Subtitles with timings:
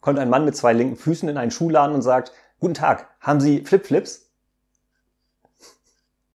[0.00, 3.40] kommt ein Mann mit zwei linken Füßen in einen Schuhladen und sagt, Guten Tag, haben
[3.40, 4.29] Sie Flipflips?